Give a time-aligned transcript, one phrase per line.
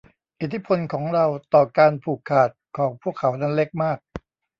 [0.39, 3.97] อิทธิพลของเราต่อการผูกขาดของพวกเขานั้นเล็กมาก